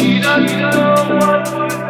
[0.00, 1.89] She doesn't know what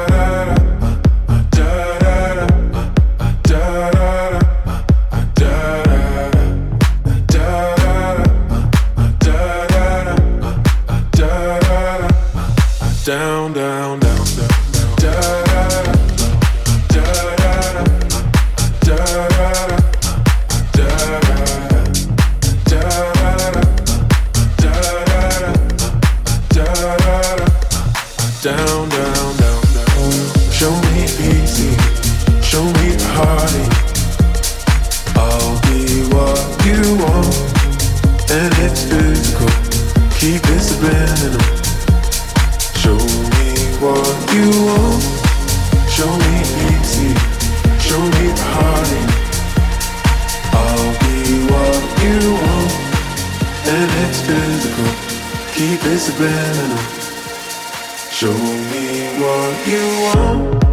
[58.21, 60.70] Show me what you want.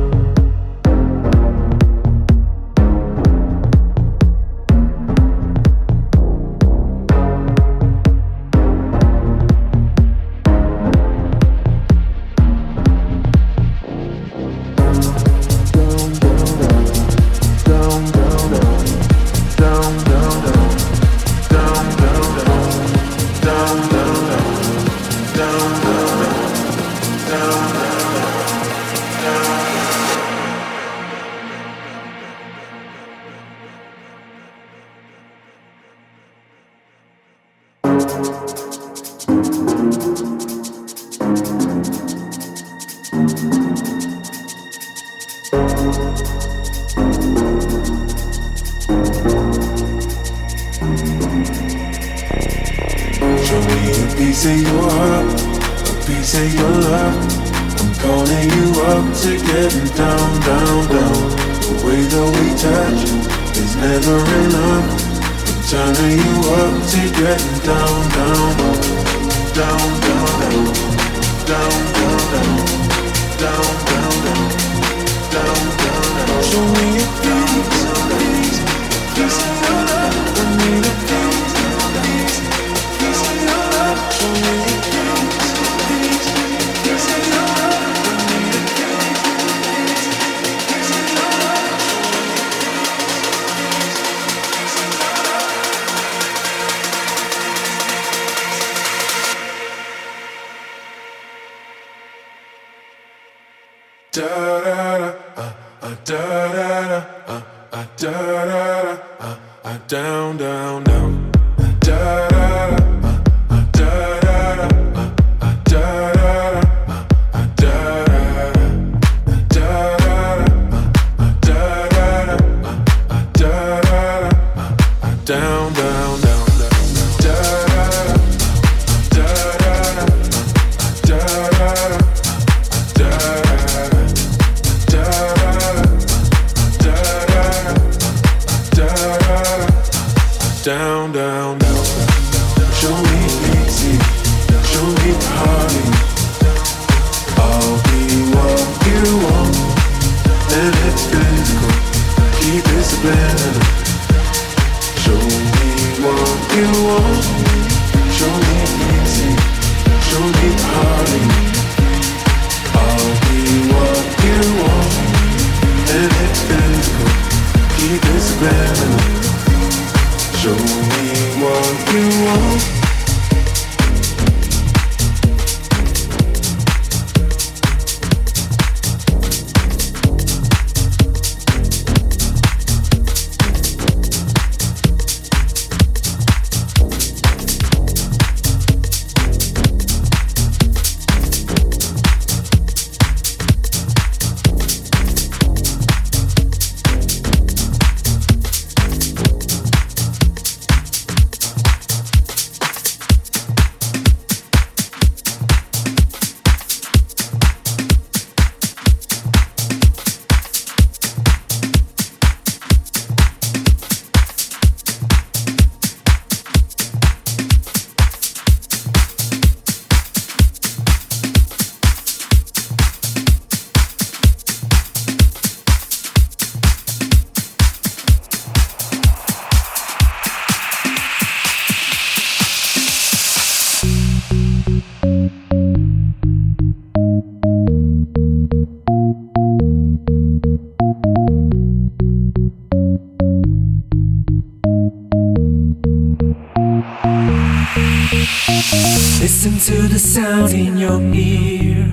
[249.48, 251.90] Listen to the sound in your ear.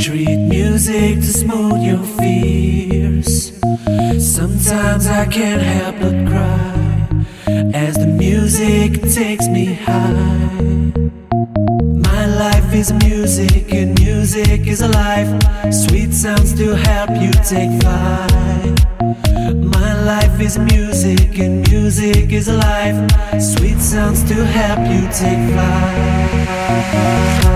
[0.00, 3.52] Treat music to smooth your fears.
[4.18, 7.24] Sometimes I can't help but cry
[7.74, 10.92] as the music takes me high.
[12.10, 15.30] My life is music, and music is life.
[15.72, 18.78] Sweet sounds to help you take flight.
[19.50, 22.96] My life is music, and music is alive.
[23.42, 26.33] Sweet sounds to help you take flight.
[26.94, 27.53] Thank you.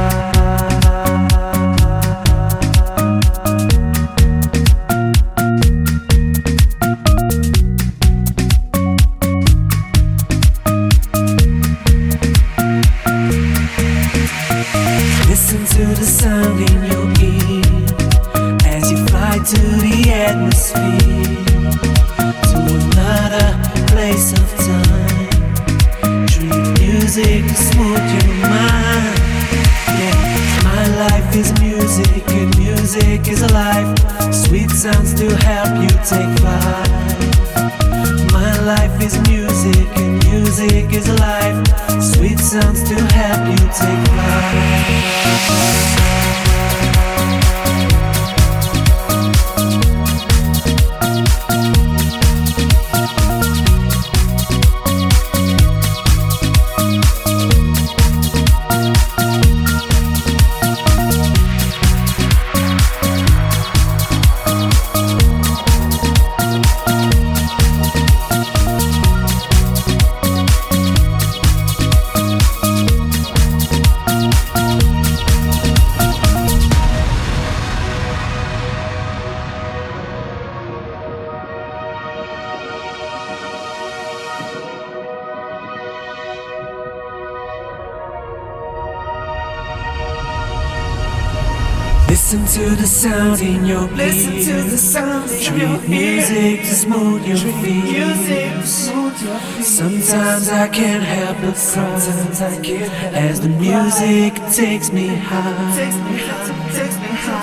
[102.49, 106.29] as the music takes me high.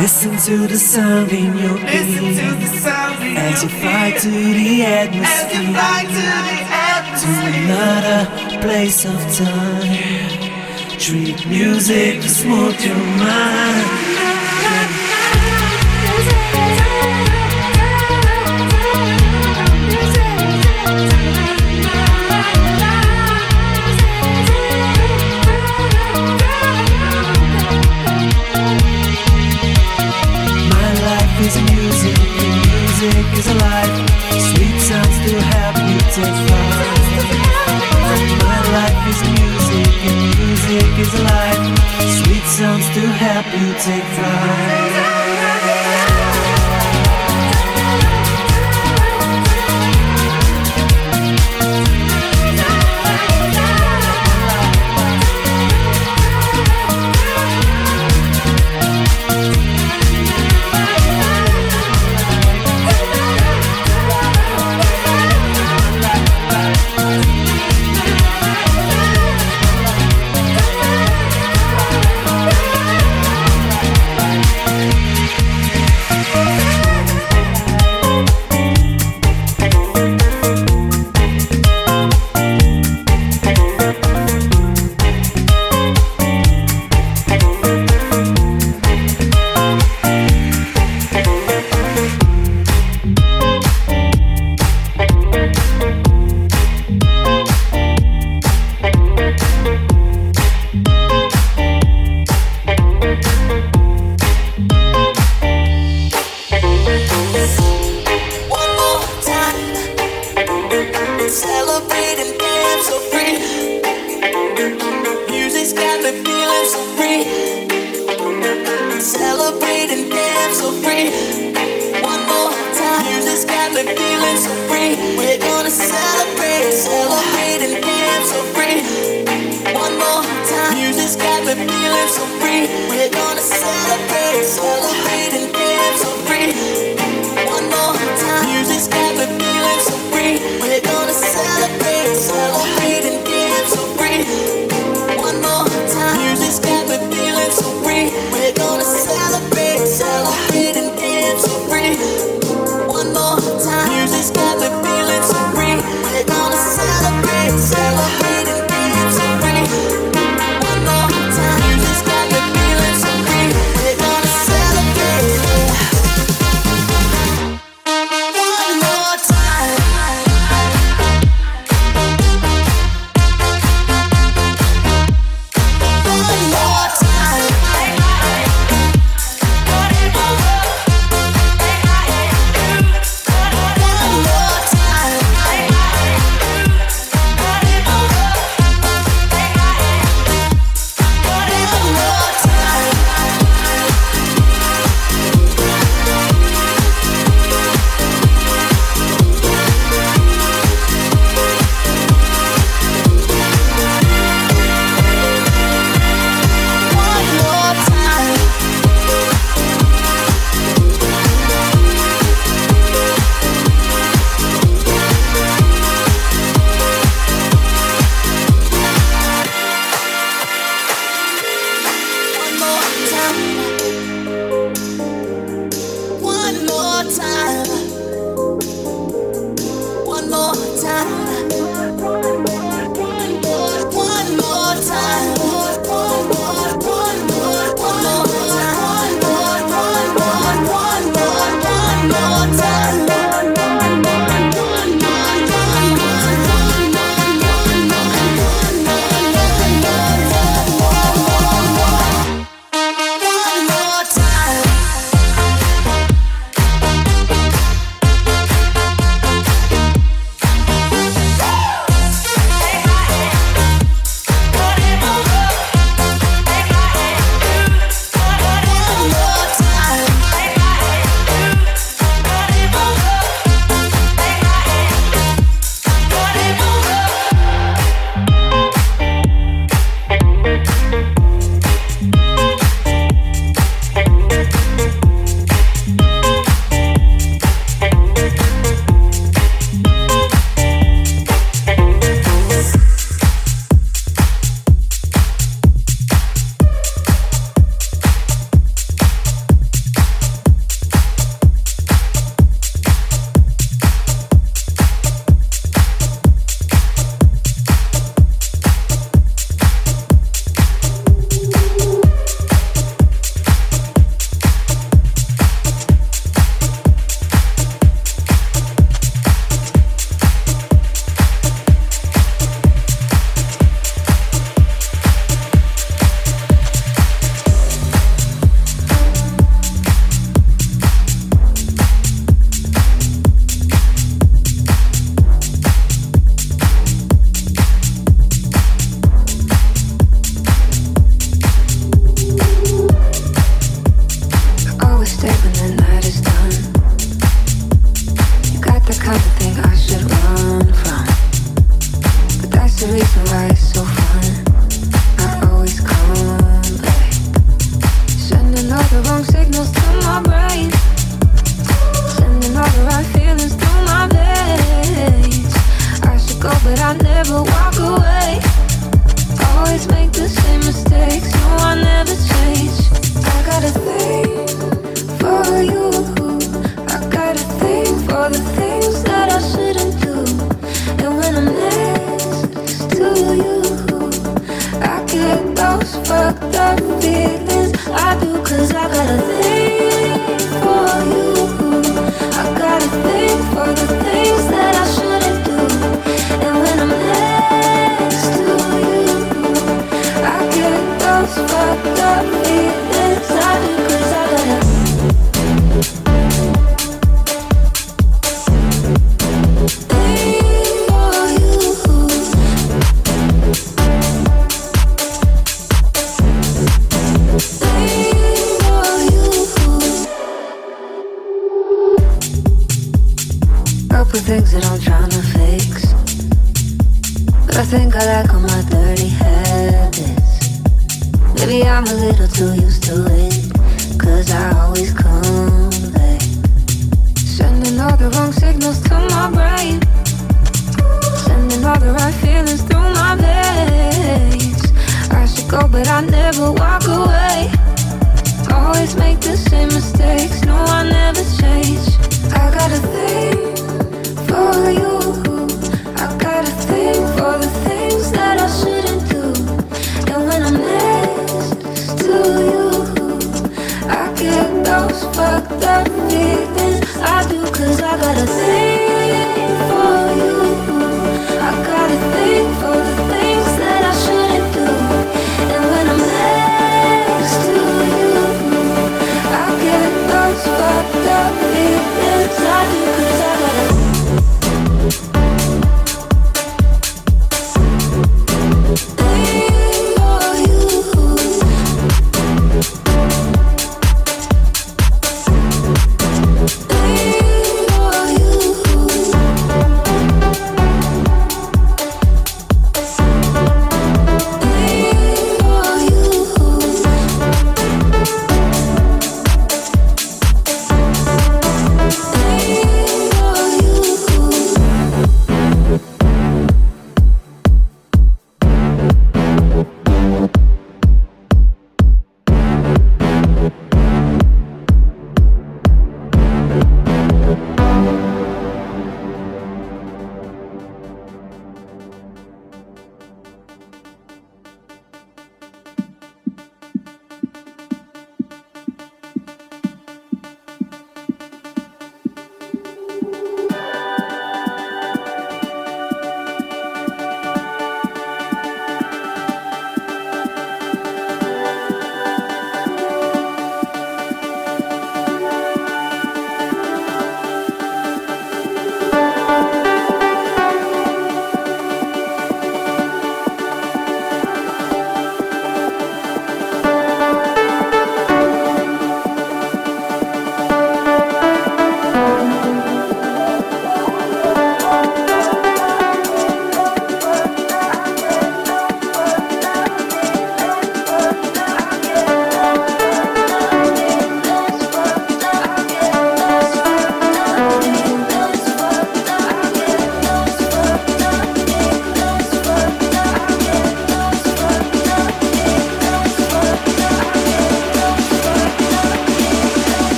[0.00, 2.38] Listen to the sound in your ears.
[3.36, 5.72] as you fly to the atmosphere
[7.20, 8.20] to another
[8.60, 10.98] place of time.
[10.98, 13.87] Treat music to smooth your mind.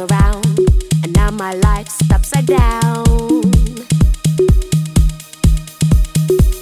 [0.00, 0.46] around,
[1.02, 3.04] and now my life's upside down.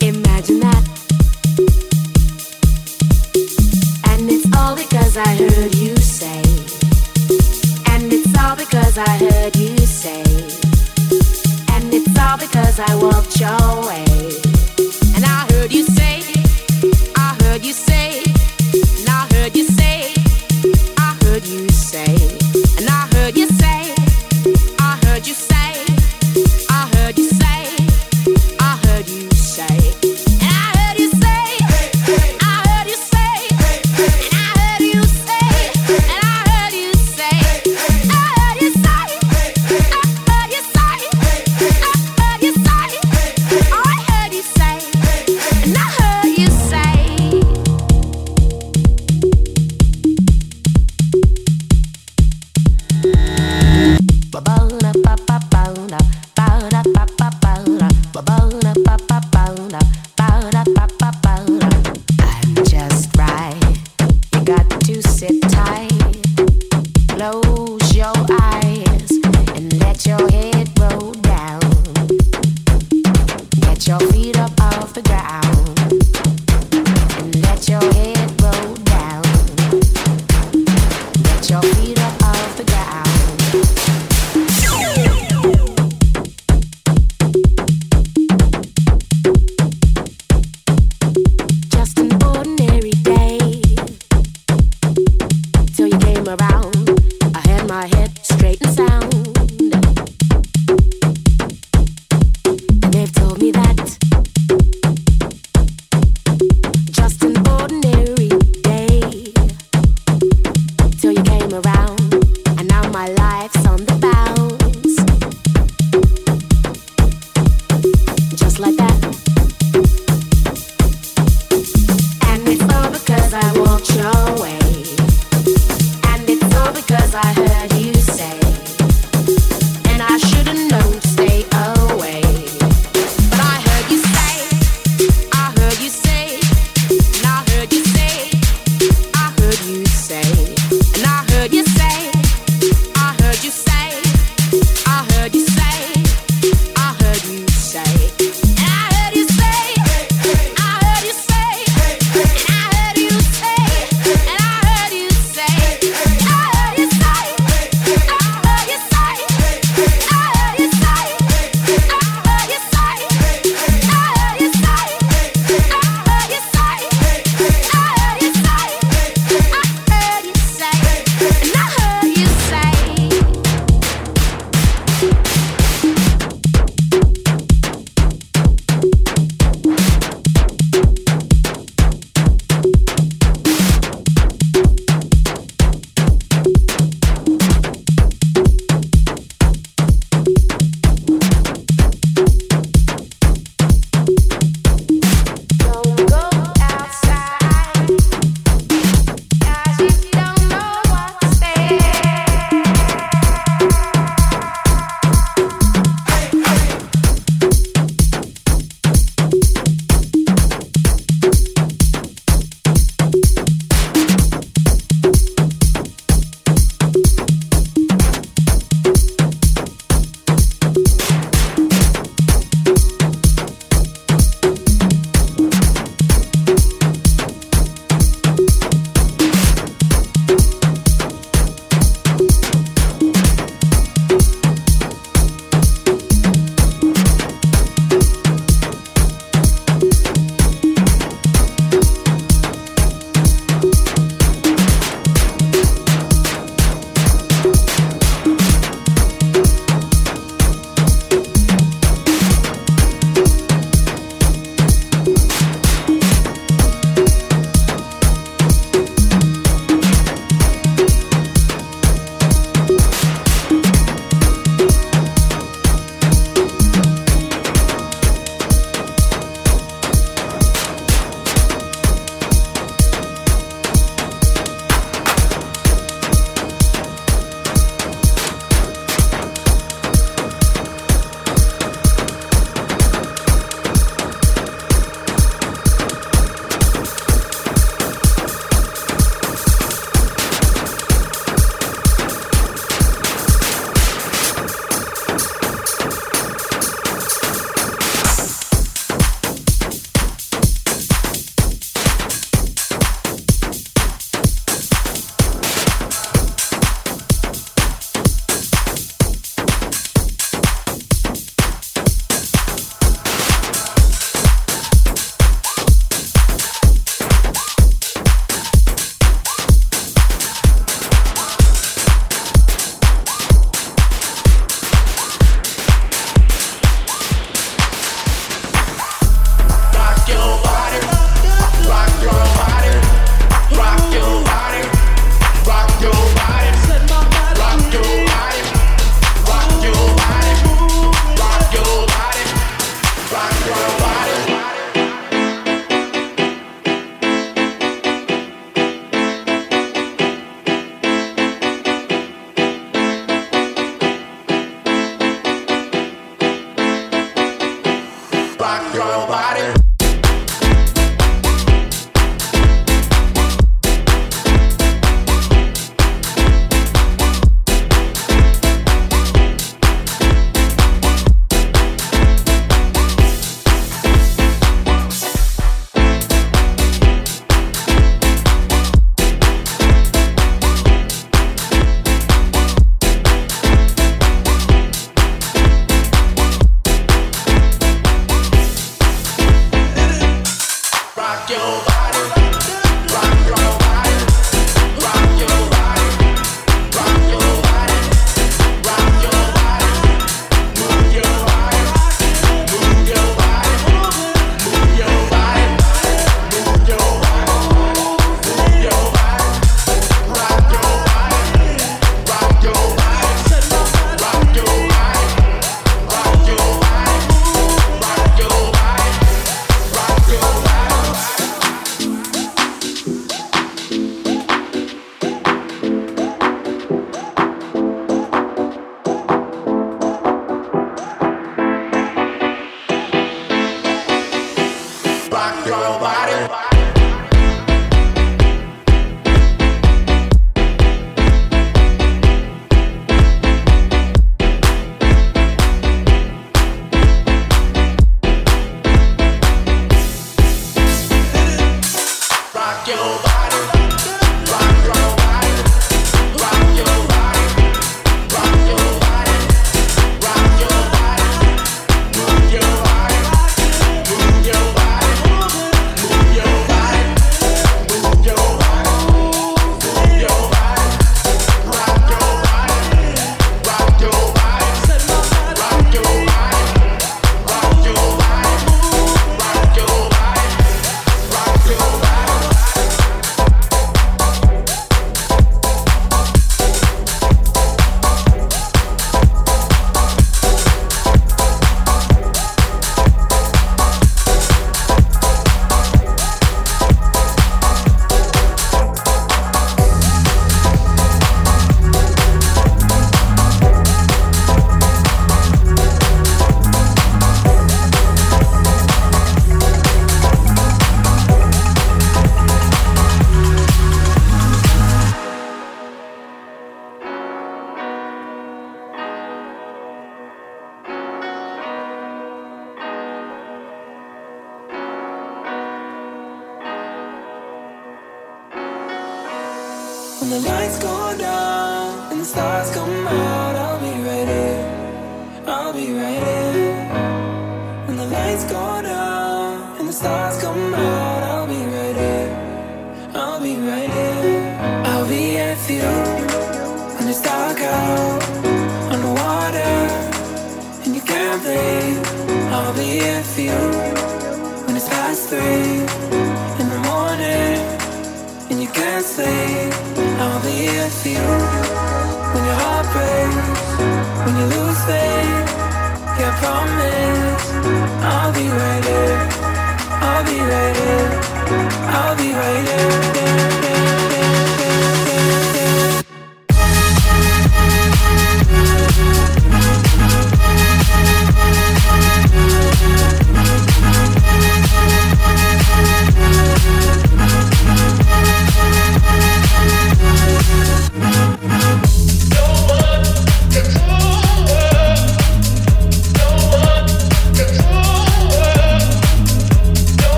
[0.00, 0.84] Imagine that.
[4.10, 6.42] And it's all because I heard you say.
[7.92, 10.22] And it's all because I heard you say.
[11.74, 14.07] And it's all because I walked your way.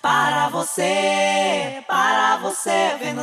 [0.00, 3.14] para você, para você vem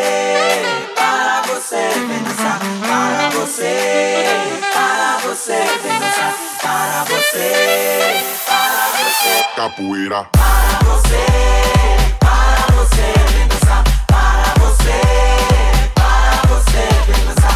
[0.89, 3.77] para você vem para você,
[4.73, 6.27] para você
[6.61, 7.57] para você,
[8.45, 9.43] para você.
[9.55, 10.27] Capoeira.
[10.33, 11.25] Para você,
[12.19, 13.47] para você vem
[14.07, 15.01] para você,
[15.95, 17.46] para você vem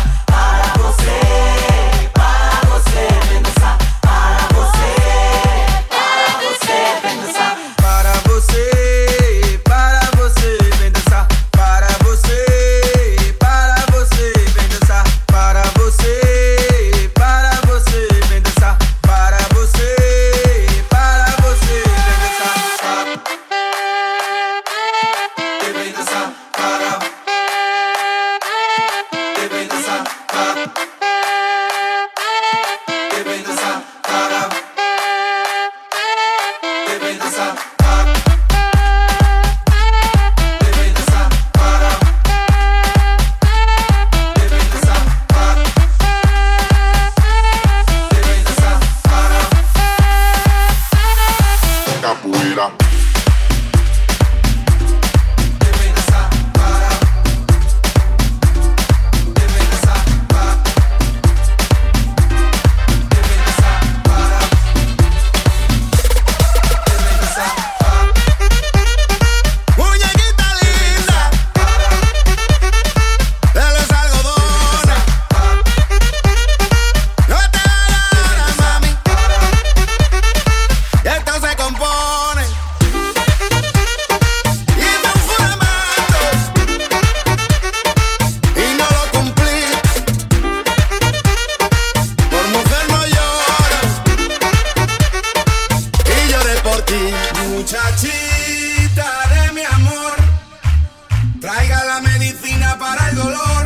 [101.93, 103.65] la medicina para el dolor.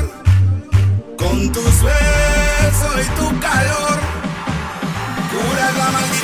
[1.15, 3.97] Con tus besos y tu calor,
[5.31, 6.14] curas la maldad.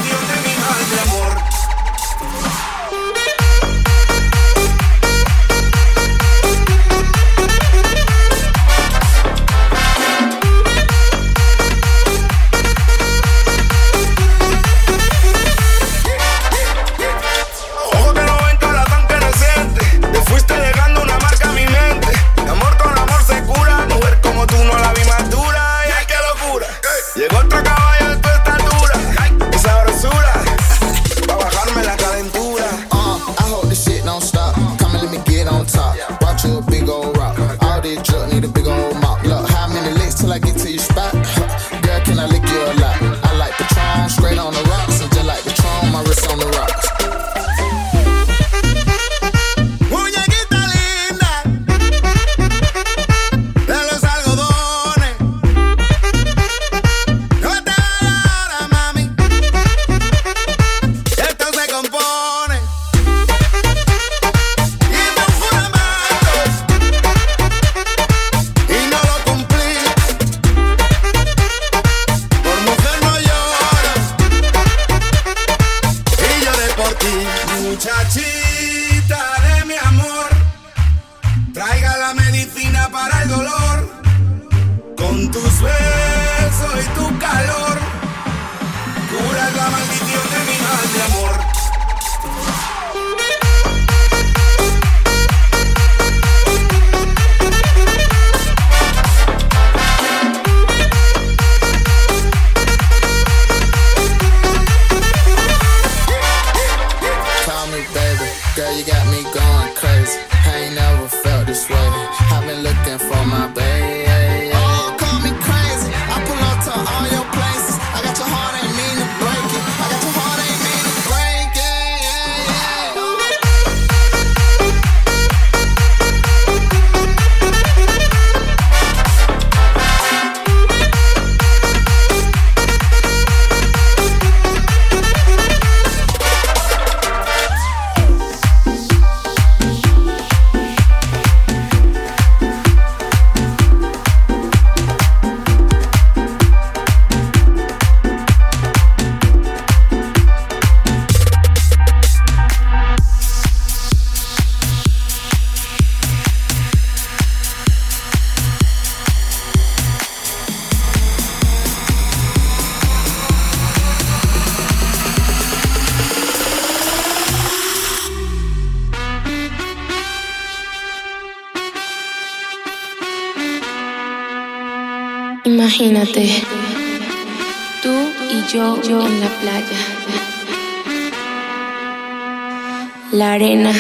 [183.33, 183.71] Arena,